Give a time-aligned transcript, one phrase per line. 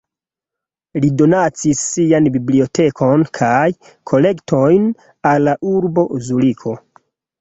[1.03, 3.61] Li donacis sian bibliotekon kaj
[4.13, 4.89] kolektojn
[5.33, 6.75] al la urbo Zuriko.